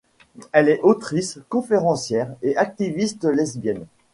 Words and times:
Elle 0.51 0.67
est 0.69 0.79
autrice, 0.81 1.37
conférencière 1.47 2.35
et 2.41 2.57
activiste 2.57 3.25
lesbienne. 3.25 3.85